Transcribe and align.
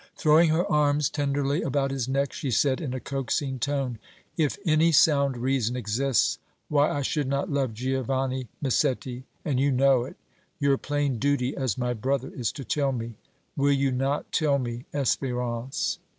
Throwing 0.17 0.49
her 0.49 0.65
arms 0.65 1.11
tenderly 1.11 1.61
about 1.61 1.91
his 1.91 2.07
neck 2.07 2.33
she 2.33 2.49
said, 2.49 2.81
in 2.81 2.91
a 2.95 2.99
coaxing 2.99 3.59
tone: 3.59 3.99
"If 4.35 4.57
any 4.65 4.91
sound 4.91 5.37
reason 5.37 5.75
exists 5.75 6.39
why 6.69 6.89
I 6.89 7.03
should 7.03 7.27
not 7.27 7.51
love 7.51 7.75
Giovanni 7.75 8.47
Massetti, 8.63 9.25
and 9.45 9.59
you 9.59 9.71
know 9.71 10.05
it, 10.05 10.15
your 10.59 10.79
plain 10.79 11.19
duty 11.19 11.55
as 11.55 11.77
my 11.77 11.93
brother 11.93 12.29
is 12.33 12.51
to 12.53 12.63
tell 12.65 12.91
me. 12.91 13.13
Will 13.55 13.73
you 13.73 13.91
not 13.91 14.31
tell 14.31 14.57
me, 14.57 14.85
Espérance?" 14.91 15.99